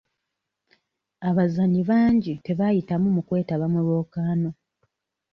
Abazannyi 1.29 1.81
bangi 1.89 2.33
tebaayitamu 2.45 3.07
mu 3.15 3.21
kwetaba 3.27 3.65
mu 3.73 3.79
lwokaano. 3.85 4.49